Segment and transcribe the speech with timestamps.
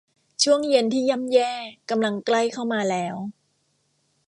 [0.43, 1.51] ช่วงเย็นที่ย่ำแย่
[1.89, 3.15] กำลังใกล้เข้ามาแล้ว